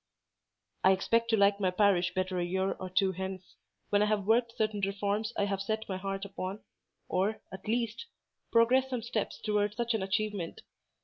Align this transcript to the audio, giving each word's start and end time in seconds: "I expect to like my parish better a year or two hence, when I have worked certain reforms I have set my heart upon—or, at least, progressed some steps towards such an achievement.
"I 0.83 0.93
expect 0.93 1.29
to 1.29 1.37
like 1.37 1.59
my 1.59 1.69
parish 1.69 2.15
better 2.15 2.39
a 2.39 2.43
year 2.43 2.71
or 2.71 2.89
two 2.89 3.11
hence, 3.11 3.55
when 3.91 4.01
I 4.01 4.07
have 4.07 4.25
worked 4.25 4.57
certain 4.57 4.81
reforms 4.81 5.31
I 5.37 5.45
have 5.45 5.61
set 5.61 5.87
my 5.87 5.97
heart 5.97 6.25
upon—or, 6.25 7.39
at 7.51 7.67
least, 7.67 8.07
progressed 8.51 8.89
some 8.89 9.03
steps 9.03 9.39
towards 9.39 9.75
such 9.75 9.93
an 9.93 10.01
achievement. 10.01 10.61